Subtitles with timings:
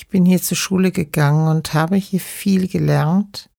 [0.00, 3.50] Ich bin hier zur Schule gegangen und habe hier viel gelernt,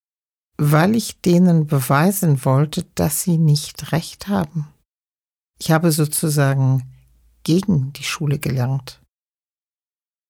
[0.57, 4.67] weil ich denen beweisen wollte, dass sie nicht recht haben.
[5.59, 6.91] Ich habe sozusagen
[7.43, 9.03] gegen die Schule gelernt.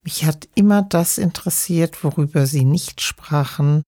[0.04, 3.82] Mich hat immer das interessiert, worüber sie nicht sprachen.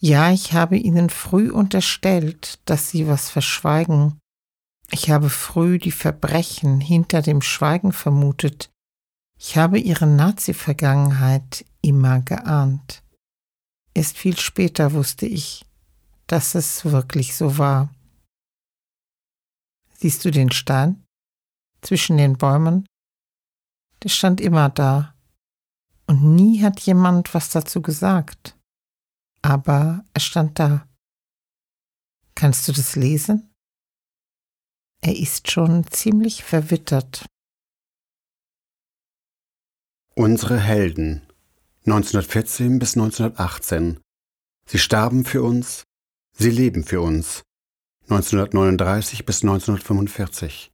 [0.00, 4.18] Ja, ich habe ihnen früh unterstellt, dass sie was verschweigen.
[4.90, 8.70] Ich habe früh die Verbrechen hinter dem Schweigen vermutet.
[9.42, 13.02] Ich habe ihre Nazi-Vergangenheit immer geahnt.
[13.94, 15.64] Erst viel später wusste ich,
[16.26, 17.88] dass es wirklich so war.
[19.94, 21.02] Siehst du den Stein
[21.80, 22.84] zwischen den Bäumen?
[24.02, 25.14] Der stand immer da,
[26.06, 28.58] und nie hat jemand was dazu gesagt.
[29.42, 30.86] Aber er stand da.
[32.34, 33.54] Kannst du das lesen?
[35.00, 37.24] Er ist schon ziemlich verwittert.
[40.20, 41.22] Unsere Helden
[41.86, 44.00] 1914 bis 1918.
[44.66, 45.84] Sie starben für uns,
[46.36, 47.40] sie leben für uns
[48.02, 50.70] 1939 bis 1945.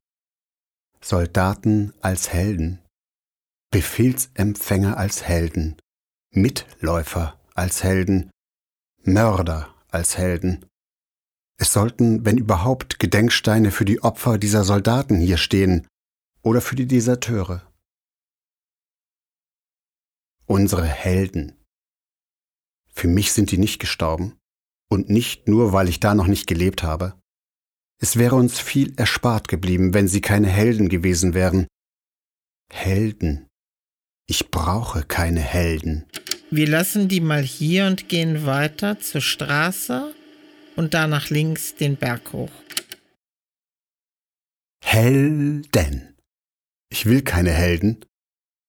[1.01, 2.81] Soldaten als Helden.
[3.71, 5.77] Befehlsempfänger als Helden,
[6.33, 8.31] Mitläufer als Helden,
[9.05, 10.67] Mörder als Helden.
[11.57, 15.87] Es sollten, wenn überhaupt, Gedenksteine für die Opfer dieser Soldaten hier stehen
[16.43, 17.66] oder für die Deserteure.
[20.49, 21.53] Unsere Helden.
[22.93, 24.39] Für mich sind die nicht gestorben
[24.89, 27.21] und nicht nur, weil ich da noch nicht gelebt habe.
[28.01, 31.67] Es wäre uns viel erspart geblieben, wenn sie keine Helden gewesen wären.
[32.73, 33.49] Helden.
[34.29, 36.07] Ich brauche keine Helden.
[36.51, 40.15] Wir lassen die mal hier und gehen weiter zur Straße
[40.77, 42.53] und da nach links den Berg hoch.
[44.85, 46.15] Helden.
[46.89, 48.05] Ich will keine Helden.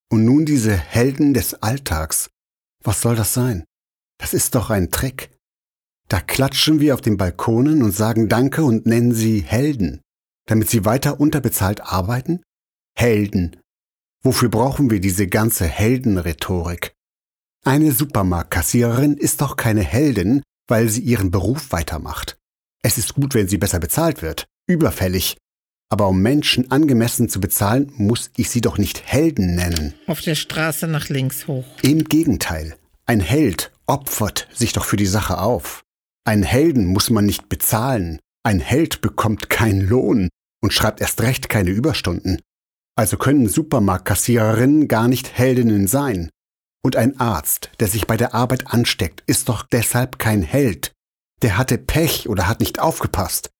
[0.09, 2.29] Und nun diese Helden des Alltags.
[2.83, 3.65] Was soll das sein?
[4.19, 5.31] Das ist doch ein Trick.
[6.07, 10.01] Da klatschen wir auf den Balkonen und sagen Danke und nennen sie Helden,
[10.45, 12.41] damit sie weiter unterbezahlt arbeiten?
[12.97, 13.57] Helden.
[14.23, 16.93] Wofür brauchen wir diese ganze Heldenrhetorik?
[17.65, 22.37] Eine Supermarktkassiererin ist doch keine Heldin, weil sie ihren Beruf weitermacht.
[22.81, 25.37] Es ist gut, wenn sie besser bezahlt wird, überfällig.
[25.89, 29.93] Aber um Menschen angemessen zu bezahlen, muss ich sie doch nicht Helden nennen.
[30.05, 31.65] Auf der Straße nach links hoch.
[31.81, 32.75] Im Gegenteil.
[33.05, 35.83] Ein Held opfert sich doch für die Sache auf.
[36.25, 38.19] Ein Helden muss man nicht bezahlen.
[38.43, 40.29] Ein Held bekommt keinen Lohn
[40.61, 42.41] und schreibt erst recht keine Überstunden.
[42.97, 46.29] Also können Supermarktkassiererinnen gar nicht Heldinnen sein.
[46.83, 50.91] Und ein Arzt, der sich bei der Arbeit ansteckt, ist doch deshalb kein Held.
[51.41, 53.51] Der hatte Pech oder hat nicht aufgepasst.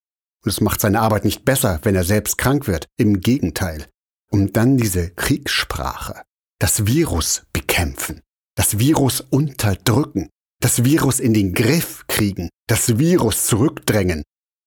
[0.43, 2.85] Und es macht seine Arbeit nicht besser, wenn er selbst krank wird.
[2.97, 3.87] Im Gegenteil.
[4.31, 6.23] Und dann diese Kriegssprache.
[6.59, 8.21] Das Virus bekämpfen.
[8.55, 10.29] Das Virus unterdrücken.
[10.59, 12.49] Das Virus in den Griff kriegen.
[12.67, 14.23] Das Virus zurückdrängen.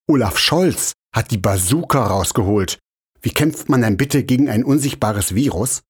[0.09, 2.79] Olaf Scholz hat die Bazooka rausgeholt
[3.23, 5.83] wie kämpft man denn bitte gegen ein unsichtbares Virus?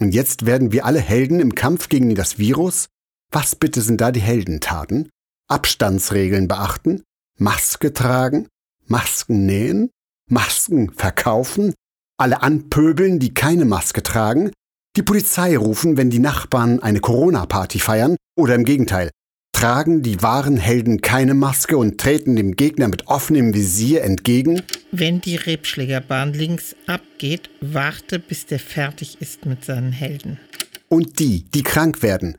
[0.00, 2.86] Und jetzt werden wir alle Helden im Kampf gegen das Virus?
[3.30, 5.10] Was bitte sind da die Heldentaten?
[5.48, 7.02] Abstandsregeln beachten?
[7.38, 8.48] Maske tragen?
[8.88, 9.90] Masken nähen?
[10.30, 11.74] Masken verkaufen?
[12.18, 14.50] Alle anpöbeln, die keine Maske tragen?
[14.96, 18.16] Die Polizei rufen, wenn die Nachbarn eine Corona-Party feiern?
[18.36, 19.10] Oder im Gegenteil,
[19.52, 24.62] tragen die wahren Helden keine Maske und treten dem Gegner mit offenem Visier entgegen?
[24.90, 30.40] Wenn die Rebschlägerbahn links abgeht, warte, bis der fertig ist mit seinen Helden.
[30.88, 32.36] Und die, die krank werden,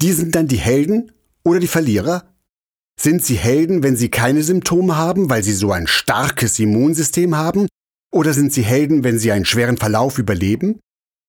[0.00, 1.10] die sind dann die Helden
[1.44, 2.32] oder die Verlierer?
[3.02, 7.66] Sind sie Helden, wenn sie keine Symptome haben, weil sie so ein starkes Immunsystem haben?
[8.12, 10.80] Oder sind sie Helden, wenn sie einen schweren Verlauf überleben?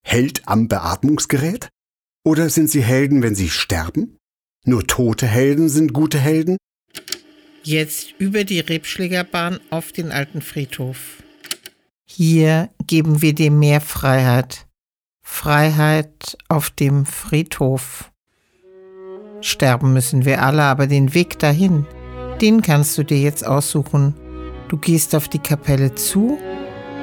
[0.06, 1.70] Held am Beatmungsgerät?
[2.26, 4.18] Oder sind sie Helden, wenn sie sterben?
[4.66, 6.58] Nur tote Helden sind gute Helden?
[7.64, 11.24] Jetzt über die Rebschlägerbahn auf den alten Friedhof.
[12.06, 14.68] Hier geben wir dir mehr Freiheit.
[15.24, 18.11] Freiheit auf dem Friedhof.
[19.42, 21.86] Sterben müssen wir alle, aber den Weg dahin,
[22.42, 24.16] den kannst du dir jetzt aussuchen.
[24.68, 26.38] Du gehst auf die Kapelle zu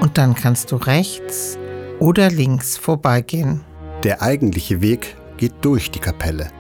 [0.01, 1.59] und dann kannst du rechts
[1.99, 3.61] oder links vorbeigehen.
[4.05, 6.51] Der eigentliche Weg geht durch die Kapelle.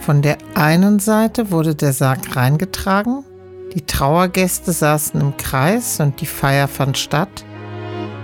[0.00, 3.24] Von der einen Seite wurde der Sarg reingetragen,
[3.74, 7.44] die Trauergäste saßen im Kreis und die Feier fand statt.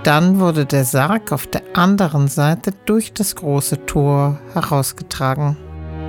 [0.02, 5.56] Dann wurde der Sarg auf der anderen Seite durch das große Tor herausgetragen.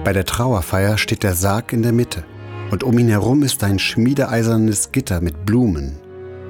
[0.06, 2.25] Bei der Trauerfeier steht der Sarg in der Mitte
[2.69, 5.98] und um ihn herum ist ein schmiedeeisernes Gitter mit Blumen,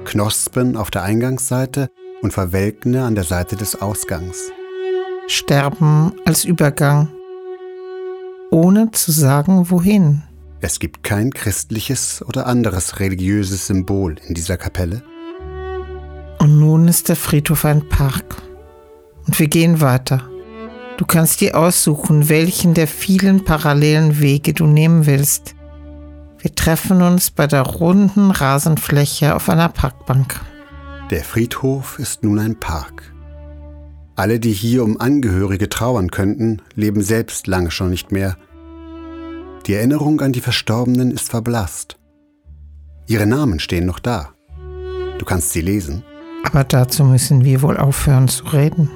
[0.04, 1.88] Knospen auf der Eingangsseite
[2.20, 4.52] und Verwelkene an der Seite des Ausgangs.
[5.26, 7.08] Sterben als Übergang
[8.50, 10.22] ohne zu sagen, wohin.
[10.60, 15.02] Es gibt kein christliches oder anderes religiöses Symbol in dieser Kapelle.
[16.38, 18.42] Und nun ist der Friedhof ein Park.
[19.26, 20.28] Und wir gehen weiter.
[20.96, 25.54] Du kannst dir aussuchen, welchen der vielen parallelen Wege du nehmen willst.
[26.38, 30.40] Wir treffen uns bei der runden Rasenfläche auf einer Parkbank.
[31.10, 33.12] Der Friedhof ist nun ein Park.
[34.14, 38.36] Alle, die hier um Angehörige trauern könnten, leben selbst lange schon nicht mehr.
[39.66, 41.98] Die Erinnerung an die Verstorbenen ist verblasst.
[43.06, 44.30] Ihre Namen stehen noch da.
[45.18, 46.02] Du kannst sie lesen.
[46.44, 48.90] Aber dazu müssen wir wohl aufhören zu reden.